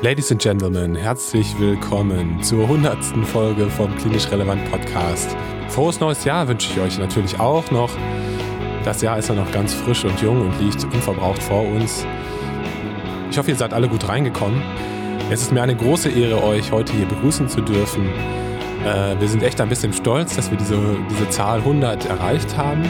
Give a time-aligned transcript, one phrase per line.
[0.00, 3.04] Ladies and Gentlemen, herzlich willkommen zur 100.
[3.26, 5.36] Folge vom Klinisch Relevant Podcast.
[5.70, 7.90] Frohes neues Jahr wünsche ich euch natürlich auch noch.
[8.84, 12.06] Das Jahr ist ja noch ganz frisch und jung und liegt unverbraucht vor uns.
[13.28, 14.62] Ich hoffe, ihr seid alle gut reingekommen.
[15.32, 18.08] Es ist mir eine große Ehre, euch heute hier begrüßen zu dürfen.
[18.84, 20.78] Äh, wir sind echt ein bisschen stolz, dass wir diese,
[21.10, 22.88] diese Zahl 100 erreicht haben.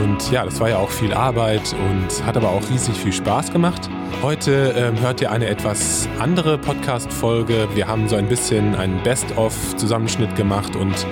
[0.00, 3.52] Und ja, das war ja auch viel Arbeit und hat aber auch riesig viel Spaß
[3.52, 3.88] gemacht.
[4.22, 7.68] Heute ähm, hört ihr eine etwas andere Podcast-Folge.
[7.74, 11.06] Wir haben so ein bisschen einen Best-of-Zusammenschnitt gemacht und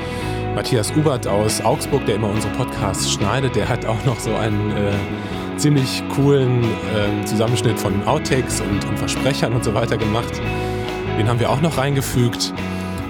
[0.54, 4.70] Matthias Ubert aus Augsburg, der immer unsere Podcasts schneidet, der hat auch noch so einen
[4.70, 10.40] äh, ziemlich coolen äh, Zusammenschnitt von Outtakes und, und Versprechern und so weiter gemacht.
[11.18, 12.52] Den haben wir auch noch reingefügt.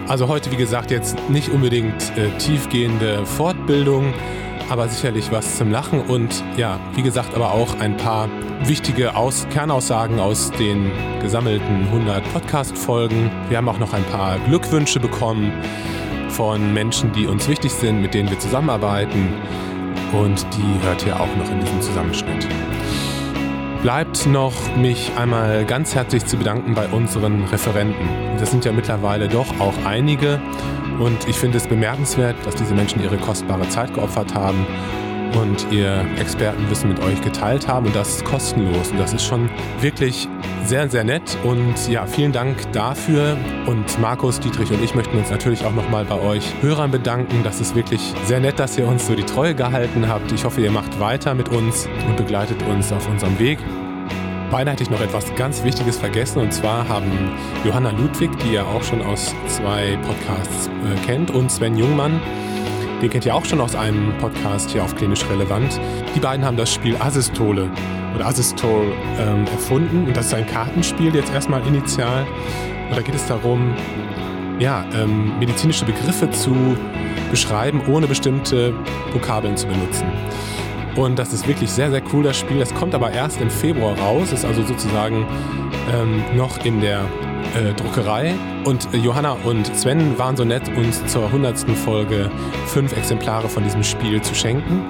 [0.09, 4.13] Also heute, wie gesagt, jetzt nicht unbedingt äh, tiefgehende Fortbildung,
[4.69, 8.29] aber sicherlich was zum Lachen und ja, wie gesagt, aber auch ein paar
[8.65, 13.31] wichtige aus Kernaussagen aus den gesammelten 100 Podcast-Folgen.
[13.49, 15.53] Wir haben auch noch ein paar Glückwünsche bekommen
[16.31, 19.35] von Menschen, die uns wichtig sind, mit denen wir zusammenarbeiten
[20.13, 22.47] und die hört ihr auch noch in diesem Zusammenschnitt.
[23.83, 28.09] Bleibt noch, mich einmal ganz herzlich zu bedanken bei unseren Referenten.
[28.39, 30.41] Das sind ja mittlerweile doch auch einige
[31.01, 34.67] und ich finde es bemerkenswert, dass diese Menschen ihre kostbare Zeit geopfert haben
[35.41, 39.51] und ihr Expertenwissen mit euch geteilt haben und das ist kostenlos und das ist schon
[39.81, 40.29] wirklich
[40.65, 45.31] sehr, sehr nett und ja, vielen Dank dafür und Markus, Dietrich und ich möchten uns
[45.31, 47.43] natürlich auch nochmal bei euch Hörern bedanken.
[47.45, 50.33] Das ist wirklich sehr nett, dass ihr uns so die Treue gehalten habt.
[50.33, 53.59] Ich hoffe, ihr macht weiter mit uns und begleitet uns auf unserem Weg.
[54.51, 57.11] Beinahe hätte ich noch etwas ganz Wichtiges vergessen und zwar haben
[57.65, 62.21] Johanna Ludwig, die ihr auch schon aus zwei Podcasts äh, kennt, und Sven Jungmann,
[63.03, 65.81] den kennt ihr auch schon aus einem Podcast hier auf Klinisch Relevant.
[66.15, 67.71] Die beiden haben das Spiel Assistole
[68.15, 68.87] oder Assistol
[69.19, 72.25] ähm, erfunden und das ist ein Kartenspiel jetzt erstmal initial.
[72.89, 73.75] Und da geht es darum,
[74.59, 76.55] ja, ähm, medizinische Begriffe zu
[77.31, 78.73] beschreiben, ohne bestimmte
[79.13, 80.07] Vokabeln zu benutzen.
[80.97, 82.59] Und das ist wirklich sehr, sehr cool, das Spiel.
[82.59, 85.27] Das kommt aber erst im Februar raus, ist also sozusagen
[85.93, 87.01] ähm, noch in der
[87.55, 88.35] äh, Druckerei.
[88.65, 91.59] Und äh, Johanna und Sven waren so nett, uns zur 100.
[91.85, 92.31] Folge
[92.67, 94.83] fünf Exemplare von diesem Spiel zu schenken.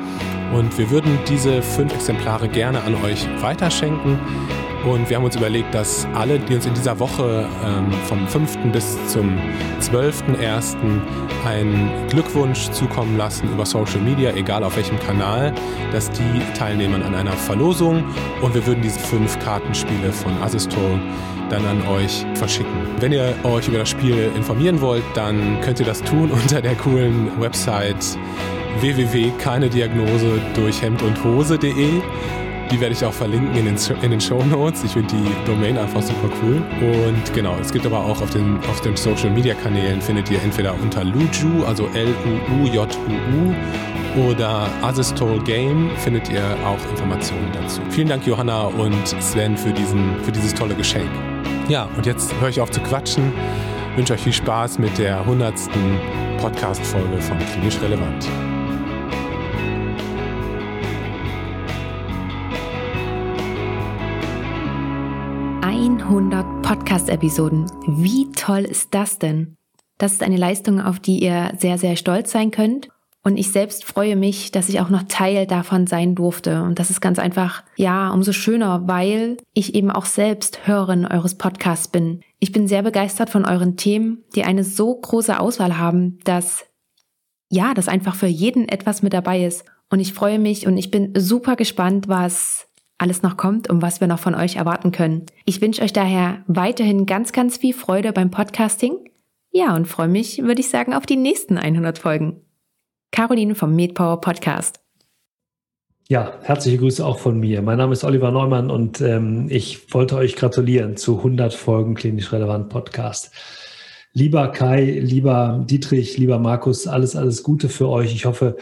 [0.54, 4.18] Und wir würden diese fünf Exemplare gerne an euch weiterschenken.
[4.86, 8.72] Und wir haben uns überlegt, dass alle, die uns in dieser Woche ähm, vom 5.
[8.72, 9.36] bis zum
[9.80, 10.76] 12.01.
[11.44, 15.52] einen Glückwunsch zukommen lassen über Social Media, egal auf welchem Kanal,
[15.90, 18.04] dass die teilnehmen an einer Verlosung
[18.42, 21.00] und wir würden diese fünf Kartenspiele von Assistol
[21.50, 22.86] dann an euch verschicken.
[23.00, 26.76] Wenn ihr euch über das Spiel informieren wollt, dann könnt ihr das tun unter der
[26.76, 28.16] coolen Website
[28.80, 32.02] www.keinediagnose durch Hemd und Hose.de.
[32.70, 34.82] Die werde ich auch verlinken in den, in den Show Notes.
[34.82, 36.62] Ich finde die Domain einfach super cool.
[36.80, 40.42] Und genau, es gibt aber auch auf den, auf den Social Media Kanälen findet ihr
[40.42, 43.54] entweder unter Luju, also L-U-U-J-U-U,
[44.28, 47.80] oder Asistol Game findet ihr auch Informationen dazu.
[47.90, 51.10] Vielen Dank, Johanna und Sven, für, diesen, für dieses tolle Geschenk.
[51.68, 53.32] Ja, und jetzt höre ich auf zu quatschen.
[53.92, 55.54] Ich wünsche euch viel Spaß mit der 100.
[56.38, 58.26] Podcast-Folge von Klinisch Relevant.
[66.08, 67.66] 100 Podcast-Episoden.
[67.88, 69.56] Wie toll ist das denn?
[69.98, 72.90] Das ist eine Leistung, auf die ihr sehr, sehr stolz sein könnt.
[73.24, 76.62] Und ich selbst freue mich, dass ich auch noch Teil davon sein durfte.
[76.62, 81.34] Und das ist ganz einfach, ja, umso schöner, weil ich eben auch selbst Hörerin eures
[81.34, 82.20] Podcasts bin.
[82.38, 86.66] Ich bin sehr begeistert von euren Themen, die eine so große Auswahl haben, dass,
[87.50, 89.64] ja, dass einfach für jeden etwas mit dabei ist.
[89.90, 92.65] Und ich freue mich und ich bin super gespannt, was
[92.98, 95.26] alles noch kommt und was wir noch von euch erwarten können.
[95.44, 99.10] Ich wünsche euch daher weiterhin ganz, ganz viel Freude beim Podcasting.
[99.50, 102.40] Ja, und freue mich, würde ich sagen, auf die nächsten 100 Folgen.
[103.12, 104.80] Caroline vom MedPower Podcast.
[106.08, 107.62] Ja, herzliche Grüße auch von mir.
[107.62, 112.32] Mein Name ist Oliver Neumann und ähm, ich wollte euch gratulieren zu 100 Folgen Klinisch
[112.32, 113.32] Relevant Podcast.
[114.12, 118.14] Lieber Kai, lieber Dietrich, lieber Markus, alles, alles Gute für euch.
[118.14, 118.56] Ich hoffe,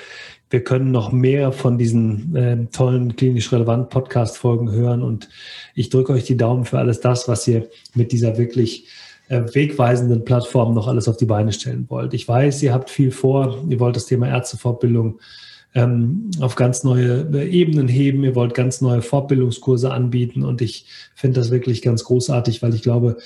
[0.55, 5.03] wir können noch mehr von diesen äh, tollen klinisch relevanten Podcast-Folgen hören.
[5.03, 5.29] Und
[5.75, 8.87] ich drücke euch die Daumen für alles das, was ihr mit dieser wirklich
[9.27, 12.15] äh, wegweisenden Plattform noch alles auf die Beine stellen wollt.
[12.15, 13.65] Ich weiß, ihr habt viel vor.
[13.69, 15.19] Ihr wollt das Thema Ärztefortbildung
[15.75, 18.23] ähm, auf ganz neue äh, Ebenen heben.
[18.23, 20.45] Ihr wollt ganz neue Fortbildungskurse anbieten.
[20.45, 20.87] Und ich
[21.17, 23.17] finde das wirklich ganz großartig, weil ich glaube,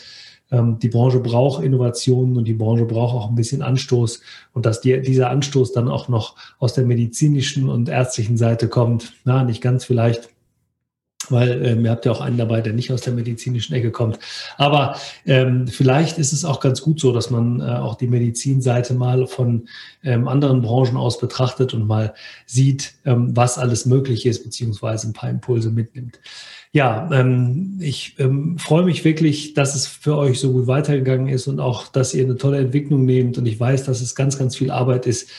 [0.50, 4.21] die Branche braucht Innovationen und die Branche braucht auch ein bisschen Anstoß.
[4.55, 9.12] Und dass die, dieser Anstoß dann auch noch aus der medizinischen und ärztlichen Seite kommt,
[9.25, 10.31] na, nicht ganz vielleicht,
[11.31, 14.19] weil ähm, ihr habt ja auch einen dabei, der nicht aus der medizinischen Ecke kommt.
[14.57, 14.97] Aber
[15.27, 19.27] ähm, vielleicht ist es auch ganz gut so, dass man äh, auch die Medizinseite mal
[19.27, 19.69] von
[20.03, 22.15] ähm, anderen Branchen aus betrachtet und mal
[22.47, 26.21] sieht, ähm, was alles möglich ist, beziehungsweise ein paar Impulse mitnimmt.
[26.73, 31.47] Ja, ähm, ich ähm, freue mich wirklich, dass es für euch so gut weitergegangen ist
[31.47, 33.39] und auch, dass ihr eine tolle Entwicklung nehmt.
[33.39, 35.31] Und ich weiß, dass es ganz, ganz viel Arbeit ist,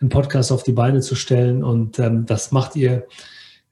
[0.00, 1.64] einen Podcast auf die Beine zu stellen.
[1.64, 3.06] Und ähm, das macht ihr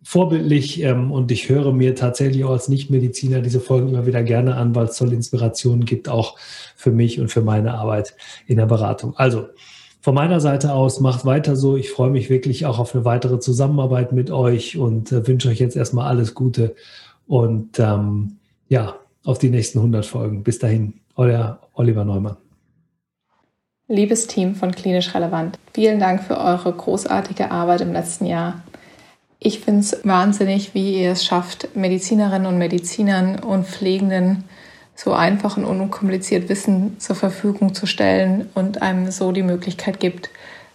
[0.03, 4.57] vorbildlich ähm, und ich höre mir tatsächlich auch als Nichtmediziner diese Folgen immer wieder gerne
[4.57, 6.39] an, weil es tolle Inspirationen gibt, auch
[6.77, 8.15] für mich und für meine Arbeit
[8.47, 9.17] in der Beratung.
[9.17, 9.47] Also
[10.01, 11.77] von meiner Seite aus macht weiter so.
[11.77, 15.61] Ich freue mich wirklich auch auf eine weitere Zusammenarbeit mit euch und äh, wünsche euch
[15.61, 16.75] jetzt erstmal alles Gute
[17.29, 18.39] und ähm,
[18.69, 20.43] ja, auf die nächsten 100 Folgen.
[20.43, 22.37] Bis dahin, euer Oliver Neumann.
[23.87, 28.63] Liebes Team von Klinisch Relevant, vielen Dank für eure großartige Arbeit im letzten Jahr.
[29.45, 34.45] Ich finde es wahnsinnig, wie ihr es schafft, Medizinerinnen und Medizinern und Pflegenden
[34.95, 40.31] so einfach und unkompliziert Wissen zur Verfügung zu stellen und einem so die Möglichkeit gibt,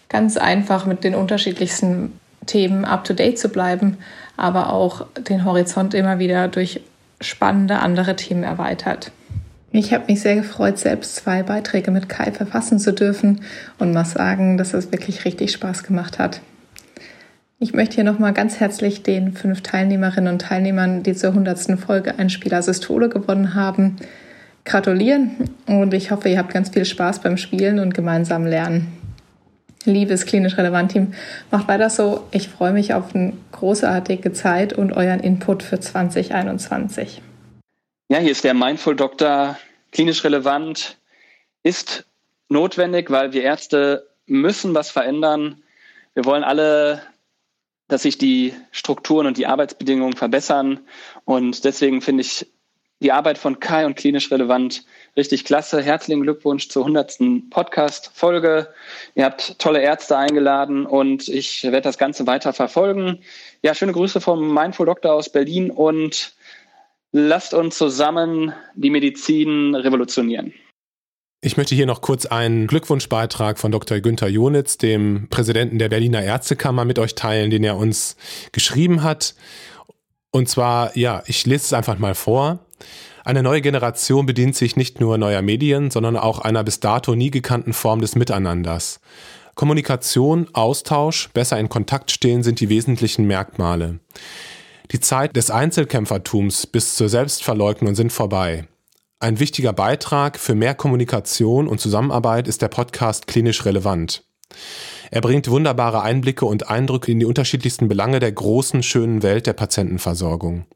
[0.10, 4.00] ganz einfach mit den unterschiedlichsten Themen up-to-date zu bleiben,
[4.36, 6.82] aber auch den Horizont immer wieder durch
[7.22, 9.14] spannende andere Themen erweitert.
[9.72, 13.44] Ich habe mich sehr gefreut, selbst zwei Beiträge mit Kai verfassen zu dürfen
[13.80, 16.42] und muss sagen, dass es wirklich richtig Spaß gemacht hat.
[17.60, 22.20] Ich möchte hier nochmal ganz herzlich den fünf Teilnehmerinnen und Teilnehmern, die zur hundertsten Folge
[22.20, 23.96] ein Spieler Systole gewonnen haben,
[24.64, 28.94] gratulieren und ich hoffe, ihr habt ganz viel Spaß beim Spielen und gemeinsam lernen.
[29.86, 31.14] Liebes klinisch relevant Team,
[31.50, 32.28] macht weiter so.
[32.30, 37.24] Ich freue mich auf eine großartige Zeit und euren Input für 2021.
[38.10, 39.58] Ja, hier ist der Mindful Doktor.
[39.92, 41.00] Klinisch relevant
[41.64, 42.06] ist
[42.50, 45.64] notwendig, weil wir Ärzte müssen was verändern.
[46.14, 47.02] Wir wollen alle
[47.88, 50.82] dass sich die Strukturen und die Arbeitsbedingungen verbessern.
[51.26, 52.48] Und deswegen finde ich
[53.00, 54.84] die Arbeit von Kai und klinisch relevant
[55.16, 55.82] richtig klasse.
[55.82, 57.50] Herzlichen Glückwunsch zur 100.
[57.50, 58.70] Podcast-Folge.
[59.14, 63.20] Ihr habt tolle Ärzte eingeladen und ich werde das Ganze weiter verfolgen.
[63.62, 66.34] Ja, schöne Grüße vom Mindful Doctor aus Berlin und
[67.12, 70.54] lasst uns zusammen die Medizin revolutionieren.
[71.40, 74.00] Ich möchte hier noch kurz einen Glückwunschbeitrag von Dr.
[74.00, 78.16] Günther Jonitz, dem Präsidenten der Berliner Ärztekammer, mit euch teilen, den er uns
[78.52, 79.36] geschrieben hat.
[80.32, 82.66] Und zwar, ja, ich lese es einfach mal vor.
[83.24, 87.30] Eine neue Generation bedient sich nicht nur neuer Medien, sondern auch einer bis dato nie
[87.30, 89.00] gekannten Form des Miteinanders.
[89.54, 94.00] Kommunikation, Austausch, besser in Kontakt stehen sind die wesentlichen Merkmale.
[94.92, 98.68] Die Zeit des Einzelkämpfertums bis zur Selbstverleugnung sind vorbei.
[99.20, 104.24] Ein wichtiger Beitrag für mehr Kommunikation und Zusammenarbeit ist der Podcast Klinisch Relevant.
[105.10, 109.54] Er bringt wunderbare Einblicke und Eindrücke in die unterschiedlichsten Belange der großen, schönen Welt der
[109.54, 110.68] Patientenversorgung.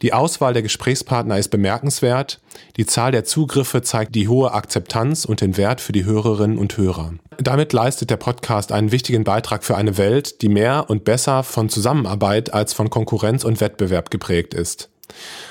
[0.00, 2.40] Die Auswahl der Gesprächspartner ist bemerkenswert.
[2.78, 6.74] Die Zahl der Zugriffe zeigt die hohe Akzeptanz und den Wert für die Hörerinnen und
[6.78, 7.16] Hörer.
[7.36, 11.68] Damit leistet der Podcast einen wichtigen Beitrag für eine Welt, die mehr und besser von
[11.68, 14.88] Zusammenarbeit als von Konkurrenz und Wettbewerb geprägt ist.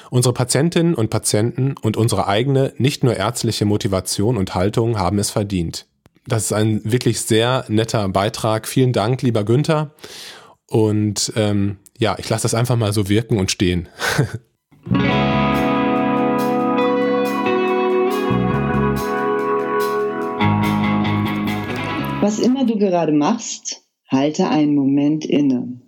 [0.10, 5.30] Unsere Patientinnen und Patienten und unsere eigene, nicht nur ärztliche Motivation und Haltung haben es
[5.30, 5.86] verdient.
[6.28, 8.68] Das ist ein wirklich sehr netter Beitrag.
[8.68, 9.92] Vielen Dank, lieber Günther.
[10.68, 13.88] Und ähm, ja, ich lasse das einfach mal so wirken und stehen.
[22.20, 25.80] Was immer du gerade machst, halte einen Moment inne.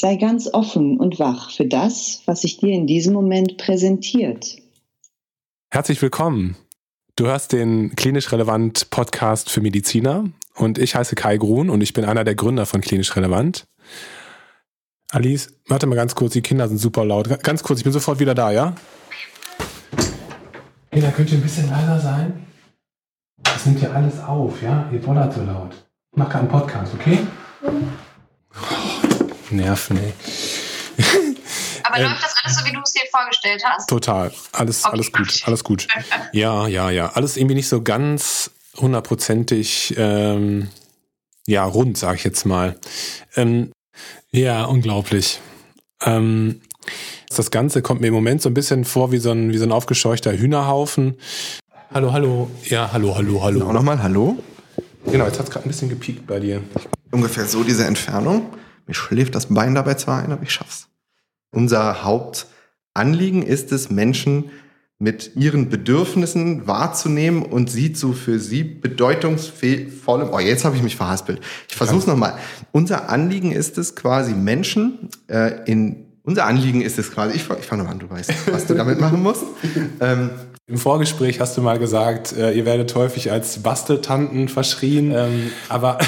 [0.00, 4.56] Sei ganz offen und wach für das, was sich dir in diesem Moment präsentiert.
[5.72, 6.56] Herzlich willkommen.
[7.16, 11.94] Du hörst den Klinisch Relevant Podcast für Mediziner und ich heiße Kai Grun und ich
[11.94, 13.66] bin einer der Gründer von Klinisch Relevant.
[15.10, 17.42] Alice, warte mal ganz kurz, die Kinder sind super laut.
[17.42, 18.76] Ganz kurz, ich bin sofort wieder da, ja?
[20.92, 22.46] Hey, da könnt ihr ein bisschen leiser sein.
[23.42, 24.88] Das nimmt ja alles auf, ja?
[24.92, 25.72] Ihr bollert so laut.
[26.12, 27.18] Ich mache gerade einen Podcast, okay?
[27.62, 28.07] Mhm.
[29.50, 30.12] Nerven, ey.
[31.84, 33.88] Aber ähm, läuft das alles so, wie du es dir vorgestellt hast?
[33.88, 34.32] Total.
[34.52, 34.92] Alles, okay.
[34.92, 35.42] alles gut.
[35.44, 35.88] Alles gut.
[36.32, 37.10] Ja, ja, ja.
[37.12, 40.68] Alles irgendwie nicht so ganz hundertprozentig, ähm,
[41.46, 42.78] ja, rund, sag ich jetzt mal.
[43.36, 43.72] Ähm,
[44.30, 45.40] ja, unglaublich.
[46.02, 46.60] Ähm,
[47.34, 49.64] das Ganze kommt mir im Moment so ein bisschen vor wie so ein, wie so
[49.64, 51.16] ein aufgescheuchter Hühnerhaufen.
[51.92, 52.50] Hallo, hallo.
[52.64, 53.66] Ja, hallo, hallo, hallo.
[53.66, 54.38] Auch nochmal, hallo.
[55.06, 56.62] Genau, jetzt hat es gerade ein bisschen gepiekt bei dir.
[57.10, 58.50] Ungefähr so diese Entfernung.
[58.88, 60.88] Mir schläft das Bein dabei zwar ein, aber ich schaff's.
[61.50, 64.50] Unser Hauptanliegen ist es, Menschen
[64.98, 70.30] mit ihren Bedürfnissen wahrzunehmen und sie zu für sie bedeutungsvollem.
[70.32, 71.40] Oh, jetzt habe ich mich verhaspelt.
[71.68, 72.36] Ich versuche es nochmal.
[72.72, 77.66] Unser Anliegen ist es quasi, Menschen äh, in unser Anliegen ist es quasi, ich, ich
[77.66, 79.44] fange nochmal an, du weißt, was du damit machen musst.
[80.00, 80.30] Ähm,
[80.66, 85.10] Im Vorgespräch hast du mal gesagt, äh, ihr werdet häufig als Basteltanten verschrien.
[85.12, 85.98] Ähm, aber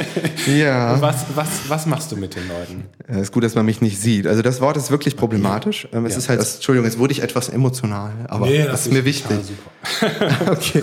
[0.46, 1.00] ja.
[1.00, 2.84] was, was, was machst du mit den Leuten?
[3.06, 4.26] Es ist gut, dass man mich nicht sieht.
[4.26, 5.88] Also das Wort ist wirklich problematisch.
[5.92, 6.18] Ähm, es Ja.
[6.18, 9.38] ist halt, das, Entschuldigung, jetzt wurde ich etwas emotional, aber das, ist mir wichtig.
[9.46, 10.50] super.
[10.52, 10.82] okay.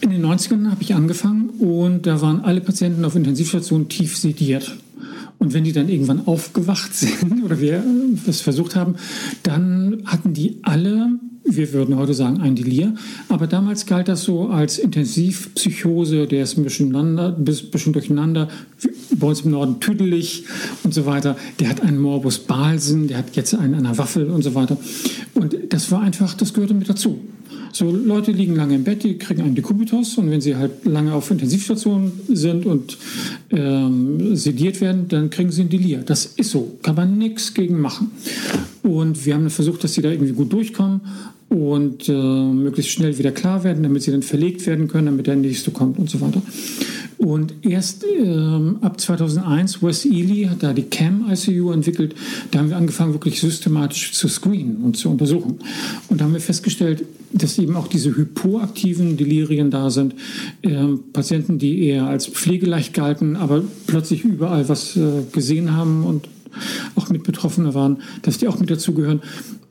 [0.00, 4.76] In den 90ern habe ich angefangen und da waren alle Patienten auf Intensivstationen tief sediert.
[5.38, 7.82] Und wenn die dann irgendwann aufgewacht sind oder wir
[8.26, 8.96] das versucht haben,
[9.42, 11.10] dann hatten die alle,
[11.44, 12.94] wir würden heute sagen, ein Delir.
[13.28, 18.48] Aber damals galt das so als Intensivpsychose, der ist ein bisschen, ein bisschen durcheinander,
[19.12, 20.44] bei uns im Norden tüdelig
[20.82, 21.36] und so weiter.
[21.60, 24.76] Der hat einen Morbus Balsen, der hat jetzt einen an der Waffel und so weiter.
[25.34, 27.20] Und das war einfach, das gehörte mit dazu.
[27.78, 31.14] So Leute liegen lange im Bett, die kriegen einen Dekubitus und wenn sie halt lange
[31.14, 32.98] auf Intensivstationen sind und
[33.50, 35.98] ähm, sediert werden, dann kriegen sie ein Delir.
[35.98, 38.10] Das ist so, kann man nichts gegen machen.
[38.82, 41.02] Und wir haben versucht, dass sie da irgendwie gut durchkommen
[41.50, 45.36] und äh, möglichst schnell wieder klar werden, damit sie dann verlegt werden können, damit der
[45.36, 46.42] nächste kommt und so weiter.
[47.18, 52.14] Und erst ähm, ab 2001, Wes Ely hat da die CAM-ICU entwickelt.
[52.52, 55.58] Da haben wir angefangen, wirklich systematisch zu screenen und zu untersuchen.
[56.08, 60.14] Und da haben wir festgestellt, dass eben auch diese hypoaktiven Delirien da sind.
[60.62, 66.28] Ähm, Patienten, die eher als pflegeleicht galten, aber plötzlich überall was äh, gesehen haben und
[66.94, 69.20] auch mit Betroffene waren, dass die auch mit dazugehören.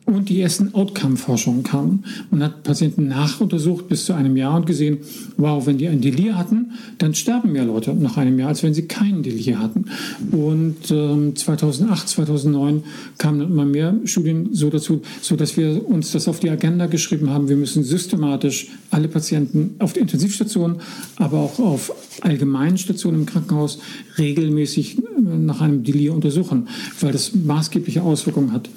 [0.07, 2.05] Und die ersten Outcome-Forschungen kamen.
[2.31, 4.99] Man hat Patienten nachuntersucht bis zu einem Jahr und gesehen,
[5.35, 8.73] wow, wenn die ein Delir hatten, dann sterben mehr Leute nach einem Jahr, als wenn
[8.73, 9.87] sie keinen Delir hatten.
[10.31, 12.83] Und ähm, 2008, 2009
[13.17, 17.29] kamen immer mehr Studien so dazu, so dass wir uns das auf die Agenda geschrieben
[17.29, 17.49] haben.
[17.49, 20.77] Wir müssen systematisch alle Patienten auf der Intensivstation,
[21.17, 23.79] aber auch auf allgemeinen Stationen im Krankenhaus
[24.17, 26.69] regelmäßig äh, nach einem Delir untersuchen,
[27.01, 28.69] weil das maßgebliche Auswirkungen hat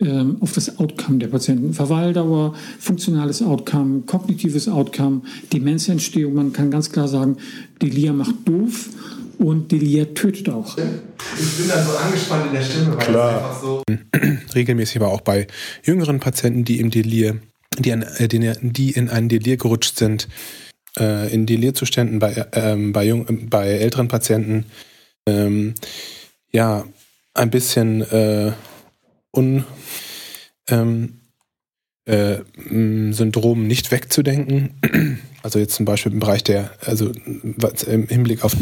[0.00, 1.72] ähm, auf das Outcome der Patienten.
[1.72, 5.22] Verweildauer, funktionales Outcome, kognitives Outcome,
[5.52, 6.34] Demenzentstehung.
[6.34, 7.38] Man kann ganz klar sagen,
[7.80, 8.90] Delir macht doof
[9.38, 10.76] und Delir tötet auch.
[10.76, 13.36] Ich bin da so angespannt in der Stimme, weil Klar.
[13.36, 13.82] es einfach so.
[14.54, 15.46] Regelmäßig aber auch bei
[15.82, 17.38] jüngeren Patienten, die im Delir,
[17.78, 20.28] die, an, äh, die, in einen Delir gerutscht sind,
[20.98, 24.64] äh, in Delirzuständen bei, ähm, bei, jung, bei älteren Patienten,
[25.26, 25.74] ähm,
[26.52, 26.84] ja,
[27.34, 28.52] ein bisschen äh,
[29.36, 29.64] un,
[30.68, 31.20] ähm,
[32.06, 32.38] äh,
[32.68, 34.74] nicht wegzudenken.
[35.42, 37.12] Also jetzt zum Beispiel im Bereich der, also
[37.86, 38.56] im Hinblick auf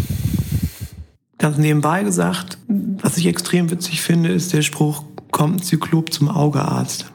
[1.39, 6.29] Ganz nebenbei gesagt, was ich extrem witzig finde, ist der Spruch, kommt ein Zyklop zum
[6.29, 7.07] Augearzt.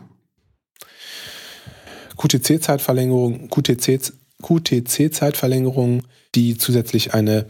[2.17, 4.11] QTC-Zeitverlängerung, QTC,
[4.41, 6.03] QTC-Zeitverlängerung,
[6.35, 7.45] die zusätzlich eine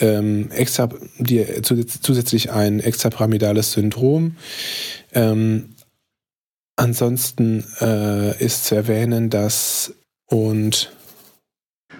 [0.00, 0.88] ähm, extra,
[1.18, 4.36] die zusätz- zusätzlich ein extrapyramidales Syndrom.
[5.12, 5.74] Ähm,
[6.76, 9.94] ansonsten äh, ist zu erwähnen, dass
[10.26, 10.92] und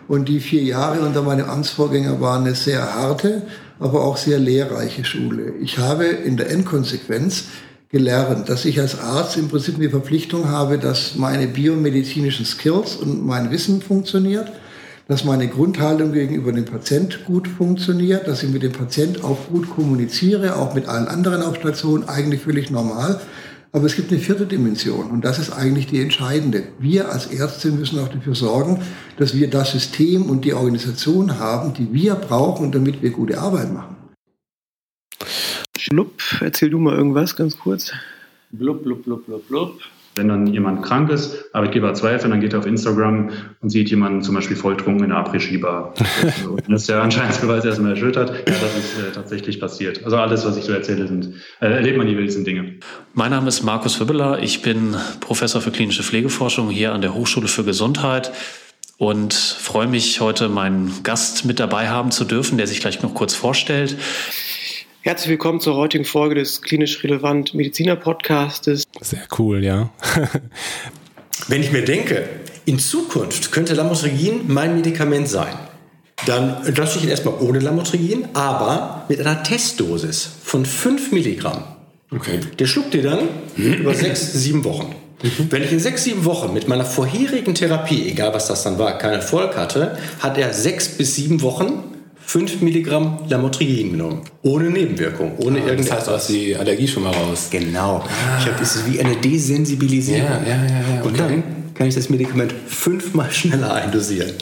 [0.06, 3.42] Und die vier Jahre unter meinem Amtsvorgänger waren eine sehr harte,
[3.78, 5.54] aber auch sehr lehrreiche Schule.
[5.60, 7.44] Ich habe in der Endkonsequenz
[7.88, 13.24] gelernt, dass ich als Arzt im Prinzip die Verpflichtung habe, dass meine biomedizinischen Skills und
[13.24, 14.52] mein Wissen funktioniert,
[15.08, 19.70] dass meine Grundhaltung gegenüber dem Patient gut funktioniert, dass ich mit dem Patient auch gut
[19.70, 23.18] kommuniziere, auch mit allen anderen auf Station, eigentlich völlig normal.
[23.72, 26.62] Aber es gibt eine vierte Dimension und das ist eigentlich die entscheidende.
[26.78, 28.82] Wir als Ärzte müssen auch dafür sorgen,
[29.16, 33.72] dass wir das System und die Organisation haben, die wir brauchen, damit wir gute Arbeit
[33.72, 33.96] machen.
[35.78, 37.92] Schlupp, erzähl du mal irgendwas ganz kurz.
[38.50, 39.80] blub, blub, blub, blub, blub.
[40.18, 44.22] Wenn dann jemand krank ist, Arbeitgeber zweifelt, dann geht er auf Instagram und sieht jemanden
[44.22, 45.94] zum Beispiel volltrunken in der Après-Ski-Bar.
[46.50, 48.30] und das ist der Anscheinsbeweis erstmal erschüttert.
[48.30, 50.04] Ja, das ist äh, tatsächlich passiert.
[50.04, 52.74] Also alles, was ich so erzähle, sind, äh, erlebt man die wildesten Dinge.
[53.14, 54.42] Mein Name ist Markus Hübbeler.
[54.42, 58.32] Ich bin Professor für klinische Pflegeforschung hier an der Hochschule für Gesundheit
[58.98, 63.14] und freue mich, heute meinen Gast mit dabei haben zu dürfen, der sich gleich noch
[63.14, 63.96] kurz vorstellt.
[65.08, 68.84] Herzlich willkommen zur heutigen Folge des klinisch relevant Mediziner Podcastes.
[69.00, 69.88] sehr cool, ja.
[71.48, 72.28] Wenn ich mir denke,
[72.66, 75.54] in Zukunft könnte Lamotrigin mein Medikament sein,
[76.26, 81.64] dann lasse ich ihn erstmal ohne Lamotrigin, aber mit einer Testdosis von 5 Milligramm.
[82.14, 82.40] Okay.
[82.58, 84.94] Der schluckt ihr dann über sechs, sieben Wochen.
[85.48, 88.98] Wenn ich in sechs, sieben Wochen mit meiner vorherigen Therapie, egal was das dann war,
[88.98, 91.97] keinen Erfolg hatte, hat er sechs bis sieben Wochen
[92.28, 94.20] 5 Milligramm Lamotrigin genommen.
[94.42, 95.96] Ohne Nebenwirkung, ohne Ah, das irgendetwas.
[95.96, 97.48] heißt, du hast die Allergie schon mal raus.
[97.50, 98.04] Genau.
[98.38, 100.20] Ich habe es ist wie eine Desensibilisierung.
[100.28, 101.16] Ja, ja, ja, ja, Und okay.
[101.16, 101.42] dann
[101.72, 104.32] kann ich das Medikament fünfmal schneller eindosieren.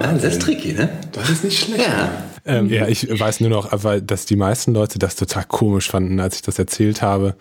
[0.00, 0.88] Ja, das ist tricky, ne?
[1.10, 1.82] Das ist nicht schlecht.
[1.84, 2.12] Ja.
[2.44, 6.20] Ähm, ja, ich weiß nur noch, aber dass die meisten Leute das total komisch fanden,
[6.20, 7.34] als ich das erzählt habe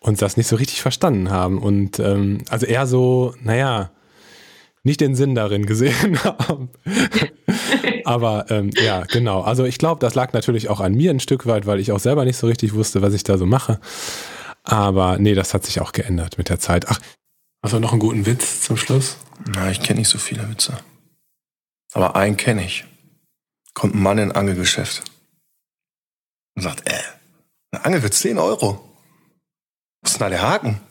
[0.00, 1.58] und das nicht so richtig verstanden haben.
[1.58, 3.92] Und ähm, also eher so, naja,
[4.82, 6.70] nicht den Sinn darin gesehen haben.
[8.04, 9.42] Aber ähm, ja, genau.
[9.42, 12.00] Also ich glaube, das lag natürlich auch an mir ein Stück weit, weil ich auch
[12.00, 13.80] selber nicht so richtig wusste, was ich da so mache.
[14.62, 16.88] Aber nee, das hat sich auch geändert mit der Zeit.
[16.88, 16.98] Ach,
[17.62, 19.16] hast du noch einen guten Witz zum Schluss?
[19.54, 20.78] Na, ich kenne nicht so viele Witze.
[21.92, 22.84] Aber einen kenne ich.
[23.74, 25.02] Kommt ein Mann in ein Angelgeschäft
[26.56, 26.94] und sagt, äh,
[27.72, 28.80] eine Angel für 10 Euro.
[30.02, 30.80] Was ist denn da der Haken?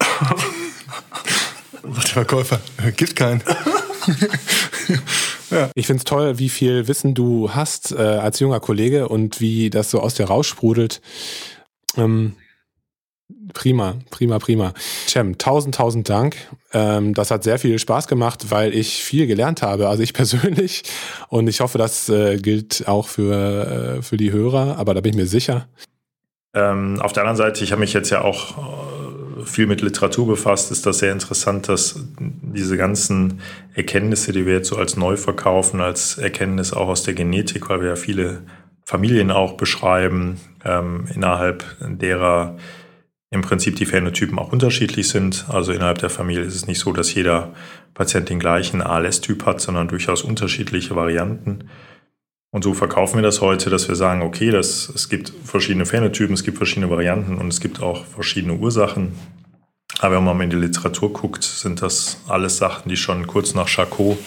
[1.91, 3.43] sagt der Verkäufer, äh, gibt keinen.
[5.53, 5.69] ja.
[5.75, 9.69] Ich finde es toll, wie viel Wissen du hast äh, als junger Kollege und wie
[9.69, 11.01] das so aus dir raussprudelt.
[11.97, 12.35] Ähm,
[13.53, 14.73] Prima, prima, prima.
[15.07, 16.35] Cem, tausend, tausend Dank.
[16.71, 20.83] Ähm, das hat sehr viel Spaß gemacht, weil ich viel gelernt habe, also ich persönlich.
[21.29, 25.11] Und ich hoffe, das äh, gilt auch für, äh, für die Hörer, aber da bin
[25.11, 25.67] ich mir sicher.
[26.55, 28.92] Ähm, auf der anderen Seite, ich habe mich jetzt ja auch äh,
[29.45, 33.41] viel mit Literatur befasst, ist das sehr interessant, dass diese ganzen
[33.73, 37.81] Erkenntnisse, die wir jetzt so als neu verkaufen, als Erkenntnis auch aus der Genetik, weil
[37.81, 38.43] wir ja viele
[38.85, 42.57] Familien auch beschreiben, ähm, innerhalb derer
[43.33, 45.45] im Prinzip die Phänotypen auch unterschiedlich sind.
[45.49, 47.53] Also innerhalb der Familie ist es nicht so, dass jeder
[47.95, 51.69] Patient den gleichen ALS-Typ hat, sondern durchaus unterschiedliche Varianten.
[52.53, 56.35] Und so verkaufen wir das heute, dass wir sagen, okay, das, es gibt verschiedene Phänotypen,
[56.35, 59.13] es gibt verschiedene Varianten und es gibt auch verschiedene Ursachen.
[59.97, 63.55] Aber wenn man mal in die Literatur guckt, sind das alles Sachen, die schon kurz
[63.55, 64.19] nach Charcot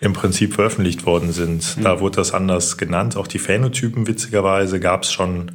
[0.00, 1.76] im Prinzip veröffentlicht worden sind.
[1.76, 1.82] Mhm.
[1.82, 3.18] Da wurde das anders genannt.
[3.18, 5.52] Auch die Phänotypen, witzigerweise, gab es schon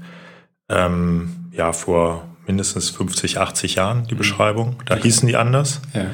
[0.70, 4.20] ähm, ja, vor mindestens 50, 80 Jahren, die mhm.
[4.20, 4.76] Beschreibung.
[4.86, 5.04] Da okay.
[5.04, 5.82] hießen die anders.
[5.96, 6.12] Ja.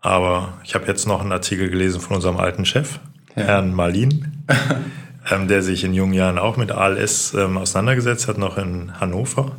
[0.00, 2.98] Aber ich habe jetzt noch einen Artikel gelesen von unserem alten Chef,
[3.36, 3.44] ja.
[3.44, 4.44] Herrn Marlin,
[5.30, 9.56] ähm, der sich in jungen Jahren auch mit ALS ähm, auseinandergesetzt hat, noch in Hannover.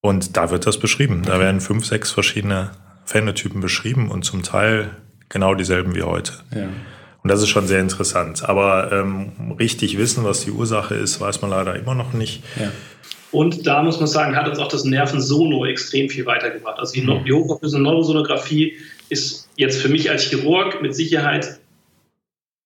[0.00, 1.22] Und da wird das beschrieben.
[1.24, 2.72] Da werden fünf, sechs verschiedene
[3.04, 4.90] Phänotypen beschrieben und zum Teil
[5.28, 6.32] genau dieselben wie heute.
[6.54, 6.68] Ja.
[7.22, 8.48] Und das ist schon sehr interessant.
[8.48, 12.42] Aber ähm, richtig wissen, was die Ursache ist, weiß man leider immer noch nicht.
[12.58, 12.72] Ja.
[13.30, 16.78] Und da muss man sagen, hat uns auch das Nervensono extrem viel weitergebracht.
[16.78, 17.24] Also die, mhm.
[17.24, 18.76] die hochauflösende Neurosonographie
[19.08, 21.60] ist jetzt für mich als Chirurg mit Sicherheit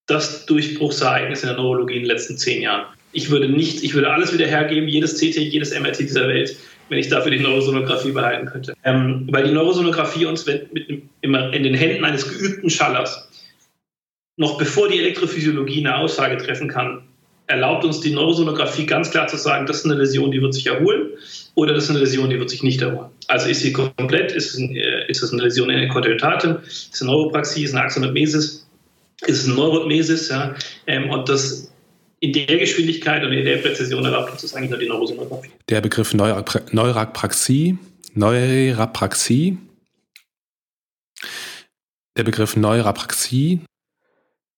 [0.06, 2.86] das Durchbruchsereignis in der Neurologie in den letzten zehn Jahren.
[3.12, 6.56] Ich würde nicht, ich würde alles wieder hergeben, jedes CT, jedes MRT dieser Welt,
[6.88, 8.74] wenn ich dafür die Neurosonographie behalten könnte.
[8.84, 13.28] Ähm, weil die Neurosonographie uns mit, mit, immer in den Händen eines geübten Schallers,
[14.36, 17.02] noch bevor die Elektrophysiologie eine Aussage treffen kann,
[17.46, 20.66] erlaubt uns die Neurosonographie ganz klar zu sagen, das ist eine Läsion, die wird sich
[20.66, 21.10] erholen
[21.54, 23.08] oder das ist eine Läsion, die wird sich nicht erholen.
[23.28, 26.94] Also ist sie komplett, ist es, äh, ist es eine Läsion in der Kontinuitatem, ist
[26.94, 28.65] es eine Neuropraxie, ist es eine Axonotmesis,
[29.22, 30.54] ist es eine Neurotmesis, ja,
[30.86, 31.72] ähm, und das
[32.20, 35.50] in der Geschwindigkeit und in der Präzision erlaubt uns das eigentlich nur die Neurosonographie.
[35.68, 37.78] Der Begriff Neurapraxie,
[38.14, 39.58] Neurapraxie,
[42.16, 43.60] der Begriff Neurapraxie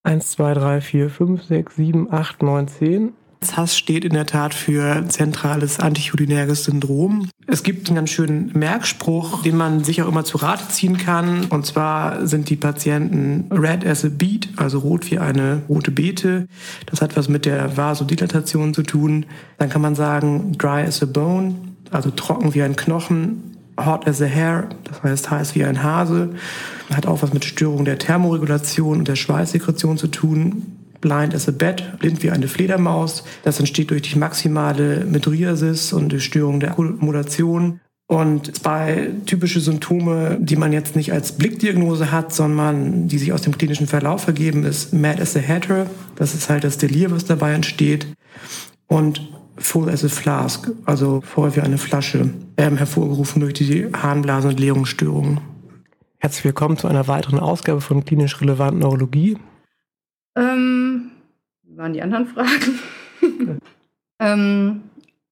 [0.05, 3.12] 1, 2, 3, 4, 5, 6, 7, 8, 9, 10.
[3.40, 7.29] ZAS steht in der Tat für zentrales anticholinerges Syndrom.
[7.46, 11.46] Es gibt einen ganz schönen Merkspruch, den man sich auch immer zu Rate ziehen kann.
[11.46, 16.46] Und zwar sind die Patienten red as a beet, also rot wie eine rote Beete.
[16.87, 19.27] Das hat was mit der Vasodilatation zu tun.
[19.59, 21.55] Dann kann man sagen dry as a bone,
[21.90, 26.31] also trocken wie ein Knochen hot as a hair, das heißt heiß wie ein Hase,
[26.92, 30.78] hat auch was mit Störung der Thermoregulation und der Schweißsekretion zu tun.
[31.01, 33.25] Blind as a bat, blind wie eine Fledermaus.
[33.45, 37.81] Das entsteht durch die maximale Mydriasis und die Störung der Akkumulation.
[38.11, 43.43] Und zwei typische Symptome, die man jetzt nicht als Blickdiagnose hat, sondern die sich aus
[43.43, 45.87] dem klinischen Verlauf ergeben, ist Mad as a Hatter.
[46.17, 48.07] Das ist halt das Delir, was dabei entsteht.
[48.87, 54.49] Und full as a flask, also voll wie eine Flasche, ähm, hervorgerufen durch die Harnblasen-
[54.49, 55.41] und Leerungsstörungen.
[56.19, 59.37] Herzlich willkommen zu einer weiteren Ausgabe von Klinisch Relevant Neurologie.
[60.37, 60.88] Ähm,
[61.79, 62.81] waren die anderen Fragen?
[64.21, 64.83] ähm,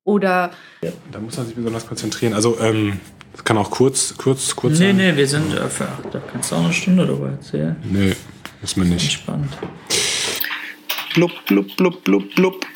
[0.05, 0.53] oder.
[0.83, 2.33] Ja, da muss man sich besonders konzentrieren.
[2.33, 3.01] Also, ähm,
[3.33, 4.97] das kann auch kurz, kurz, kurz Nee, sein.
[4.97, 7.77] nee, wir sind, äh, für, da kannst du auch eine Stunde drüber erzählen.
[7.85, 8.15] Nee,
[8.61, 9.03] muss man nicht.
[9.03, 9.59] Entspannt.
[11.15, 12.67] Blub, blub, blub, blub, blub.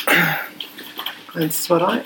[1.34, 2.02] Eins, zwei, drei.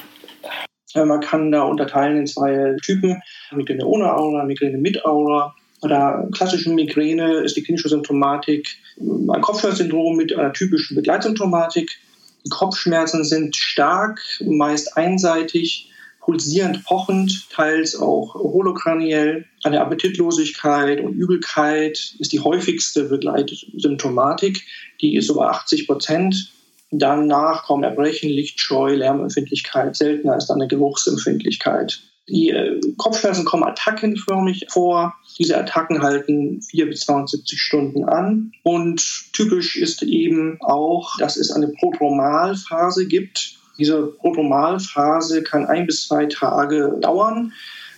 [1.05, 3.21] Man kann da unterteilen in zwei Typen.
[3.53, 5.55] Migräne ohne Aura, Migräne mit Aura.
[5.85, 11.99] Bei der klassischen Migräne ist die klinische Symptomatik ein Kopfschmerzsyndrom mit einer typischen Begleitsymptomatik.
[12.47, 19.45] Die Kopfschmerzen sind stark, meist einseitig, pulsierend pochend, teils auch holokraniell.
[19.63, 24.63] Eine Appetitlosigkeit und Übelkeit ist die häufigste Begleitsymptomatik.
[25.03, 26.51] Die ist über 80 Prozent
[26.91, 29.97] Danach kommen Erbrechen, Lichtscheu, Lärmempfindlichkeit.
[29.97, 32.01] Seltener ist dann eine Geruchsempfindlichkeit.
[32.29, 35.15] Die äh, Kopfschmerzen kommen attackenförmig vor.
[35.39, 38.53] Diese Attacken halten 4 bis 72 Stunden an.
[38.63, 43.57] Und typisch ist eben auch, dass es eine Prodromalphase gibt.
[43.79, 47.53] Diese Prodromalphase kann ein bis zwei Tage dauern.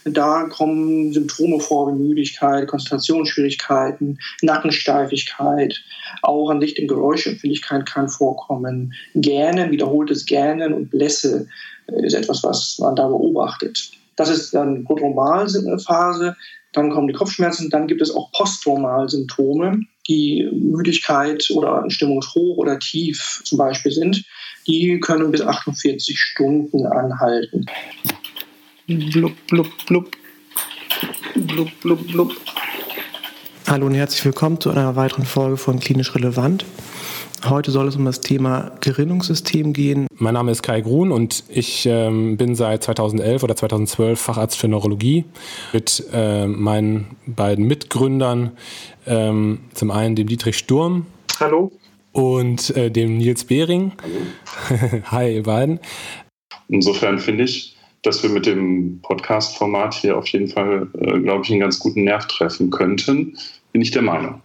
[0.04, 5.82] Da kommen Symptome vor wie Müdigkeit, Konzentrationsschwierigkeiten, Nackensteifigkeit,
[6.22, 8.94] auch an Licht- und Geräuschempfindlichkeit kann vorkommen.
[9.16, 11.48] Gähnen, wiederholtes Gähnen und Blässe
[11.88, 13.90] ist etwas, was man da beobachtet.
[14.14, 16.36] Das ist dann Prodromalphase.
[16.76, 17.70] Dann kommen die Kopfschmerzen.
[17.70, 24.22] Dann gibt es auch Postdromalsymptome, die Müdigkeit oder Stimmung hoch oder tief zum Beispiel sind.
[24.66, 27.64] Die können bis 48 Stunden anhalten.
[28.86, 30.10] Blub, blub, blub.
[31.34, 32.36] Blub, blub, blub.
[33.68, 36.64] Hallo und herzlich willkommen zu einer weiteren Folge von Klinisch Relevant.
[37.44, 40.06] Heute soll es um das Thema Gerinnungssystem gehen.
[40.14, 44.68] Mein Name ist Kai Grun und ich ähm, bin seit 2011 oder 2012 Facharzt für
[44.68, 45.24] Neurologie
[45.72, 48.52] mit äh, meinen beiden Mitgründern,
[49.04, 51.06] ähm, zum einen dem Dietrich Sturm.
[51.40, 51.72] Hallo.
[52.12, 53.92] Und äh, dem Nils Behring.
[54.00, 55.02] Hallo.
[55.10, 55.80] Hi, ihr beiden.
[56.68, 61.50] Insofern finde ich, dass wir mit dem Podcast-Format hier auf jeden Fall, äh, glaube ich,
[61.50, 63.36] einen ganz guten Nerv treffen könnten,
[63.76, 64.40] bin ich der Meinung.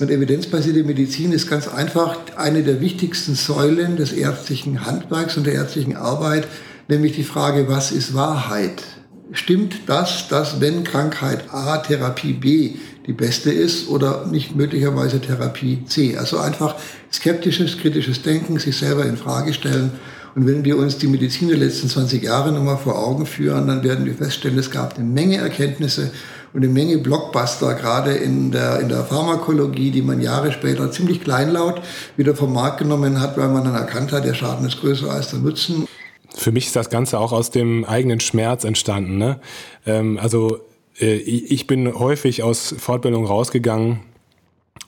[0.00, 5.52] Und evidenzbasierte Medizin ist ganz einfach eine der wichtigsten Säulen des ärztlichen Handwerks und der
[5.52, 6.48] ärztlichen Arbeit,
[6.88, 8.84] nämlich die Frage, was ist Wahrheit?
[9.32, 12.70] Stimmt das, dass wenn Krankheit A Therapie B
[13.06, 16.16] die beste ist oder nicht möglicherweise Therapie C?
[16.16, 16.76] Also einfach
[17.12, 19.92] skeptisches, kritisches Denken, sich selber in Frage stellen
[20.34, 23.84] und wenn wir uns die Medizin der letzten 20 Jahre nochmal vor Augen führen, dann
[23.84, 26.10] werden wir feststellen, es gab eine Menge Erkenntnisse
[26.52, 31.22] und eine Menge Blockbuster, gerade in der, in der Pharmakologie, die man Jahre später ziemlich
[31.22, 31.80] kleinlaut
[32.16, 35.30] wieder vom Markt genommen hat, weil man dann erkannt hat, der Schaden ist größer als
[35.30, 35.86] der Nutzen.
[36.34, 39.18] Für mich ist das Ganze auch aus dem eigenen Schmerz entstanden.
[39.18, 39.40] Ne?
[39.86, 40.58] Ähm, also
[41.00, 44.00] äh, ich bin häufig aus Fortbildung rausgegangen,